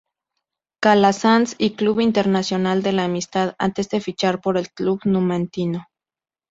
Calasanz 0.81 1.53
y 1.59 1.75
Club 1.75 1.99
Internacional 1.99 2.81
de 2.81 2.91
la 2.91 3.03
Amistad 3.03 3.53
antes 3.59 3.87
de 3.89 4.01
fichar 4.01 4.41
por 4.41 4.57
el 4.57 4.71
club 4.71 4.99
numantino. 5.03 5.85